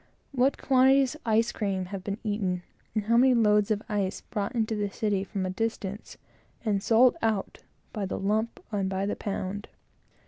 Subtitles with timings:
[0.31, 2.63] What quantities of ice cream have been eaten,
[2.95, 6.17] and what quantities of ice brought into the city from a distance,
[6.65, 7.59] and sold out
[7.93, 9.67] by the lump and the pound!